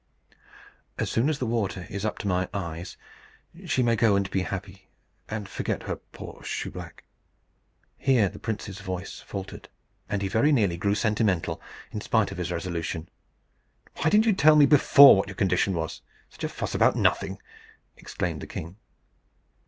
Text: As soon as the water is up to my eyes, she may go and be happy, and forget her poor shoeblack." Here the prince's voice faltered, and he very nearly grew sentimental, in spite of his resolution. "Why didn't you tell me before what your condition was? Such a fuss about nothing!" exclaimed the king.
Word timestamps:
As 0.97 1.11
soon 1.11 1.29
as 1.29 1.37
the 1.37 1.45
water 1.45 1.85
is 1.87 2.05
up 2.05 2.17
to 2.17 2.27
my 2.27 2.49
eyes, 2.55 2.97
she 3.67 3.83
may 3.83 3.95
go 3.95 4.15
and 4.15 4.27
be 4.31 4.41
happy, 4.41 4.89
and 5.29 5.47
forget 5.47 5.83
her 5.83 5.97
poor 5.97 6.41
shoeblack." 6.43 7.03
Here 7.99 8.27
the 8.27 8.39
prince's 8.39 8.79
voice 8.79 9.19
faltered, 9.19 9.69
and 10.09 10.23
he 10.23 10.27
very 10.27 10.51
nearly 10.51 10.75
grew 10.75 10.95
sentimental, 10.95 11.61
in 11.91 12.01
spite 12.01 12.31
of 12.31 12.39
his 12.39 12.51
resolution. 12.51 13.09
"Why 13.97 14.09
didn't 14.09 14.25
you 14.25 14.33
tell 14.33 14.55
me 14.55 14.65
before 14.65 15.15
what 15.17 15.27
your 15.27 15.35
condition 15.35 15.75
was? 15.75 16.01
Such 16.31 16.45
a 16.45 16.49
fuss 16.49 16.73
about 16.73 16.95
nothing!" 16.95 17.39
exclaimed 17.95 18.41
the 18.41 18.47
king. 18.47 18.77